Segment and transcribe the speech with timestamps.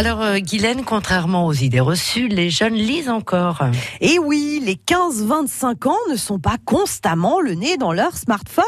[0.00, 3.60] Alors, euh, Guylaine, contrairement aux idées reçues, les jeunes lisent encore.
[4.00, 8.64] Et oui, les 15-25 ans ne sont pas constamment le nez dans leur smartphone.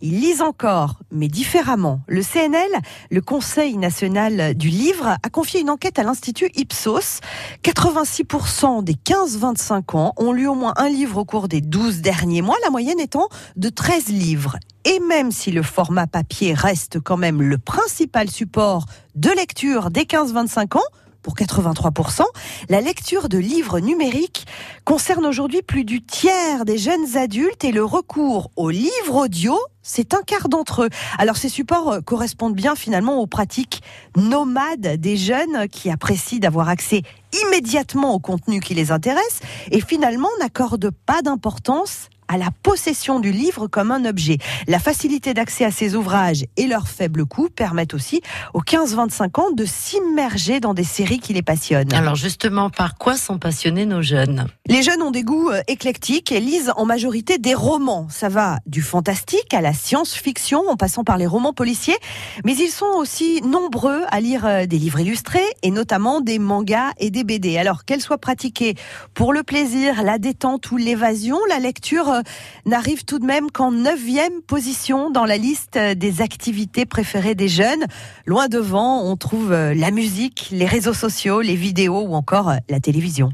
[0.00, 2.00] Ils lisent encore, mais différemment.
[2.06, 2.70] Le CNL,
[3.10, 7.20] le Conseil national du livre, a confié une enquête à l'Institut Ipsos.
[7.62, 12.40] 86% des 15-25 ans ont lu au moins un livre au cours des 12 derniers
[12.40, 14.56] mois, la moyenne étant de 13 livres.
[14.84, 20.02] Et même si le format papier reste quand même le principal support de lecture des
[20.02, 20.82] 15-25 ans,
[21.24, 22.22] pour 83%.
[22.68, 24.46] La lecture de livres numériques
[24.84, 30.14] concerne aujourd'hui plus du tiers des jeunes adultes et le recours aux livres audio, c'est
[30.14, 30.90] un quart d'entre eux.
[31.18, 33.82] Alors ces supports correspondent bien finalement aux pratiques
[34.16, 37.02] nomades des jeunes qui apprécient d'avoir accès
[37.46, 39.40] immédiatement au contenu qui les intéresse
[39.70, 44.38] et finalement n'accordent pas d'importance à la possession du livre comme un objet.
[44.66, 48.22] La facilité d'accès à ces ouvrages et leur faible coût permettent aussi
[48.54, 51.92] aux 15-25 ans de s'immerger dans des séries qui les passionnent.
[51.92, 54.46] Alors justement, par quoi sont passionnés nos jeunes?
[54.66, 58.06] Les jeunes ont des goûts euh, éclectiques et lisent en majorité des romans.
[58.10, 61.96] Ça va du fantastique à la science-fiction en passant par les romans policiers,
[62.44, 66.92] mais ils sont aussi nombreux à lire euh, des livres illustrés et notamment des mangas
[66.98, 67.58] et des BD.
[67.58, 68.74] Alors qu'elles soient pratiquées
[69.14, 72.22] pour le plaisir, la détente ou l'évasion, la lecture euh,
[72.66, 77.84] n'arrive tout de même qu'en neuvième position dans la liste des activités préférées des jeunes.
[78.26, 82.56] Loin devant, on trouve euh, la musique, les réseaux sociaux, les vidéos ou encore euh,
[82.68, 83.32] la télévision.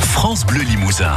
[0.00, 1.14] France Bleu Limousin.